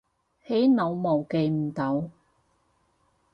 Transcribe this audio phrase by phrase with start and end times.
[0.47, 2.09] 起腦霧記唔到